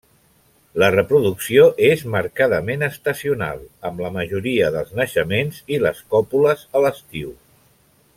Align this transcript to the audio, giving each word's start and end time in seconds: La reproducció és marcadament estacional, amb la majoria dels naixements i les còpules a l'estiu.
La 0.83 0.87
reproducció 0.93 1.65
és 1.89 1.99
marcadament 2.15 2.85
estacional, 2.87 3.61
amb 3.91 4.01
la 4.07 4.11
majoria 4.19 4.71
dels 4.77 4.97
naixements 5.01 5.61
i 5.77 5.81
les 5.85 6.01
còpules 6.15 6.65
a 6.79 6.83
l'estiu. 6.87 7.37